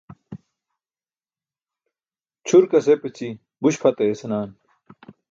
Ćʰurkas 2.47 2.85
epaći 2.93 3.27
buś 3.61 3.75
pʰat 3.81 3.97
aye 4.03 4.15
senaaan. 4.21 4.49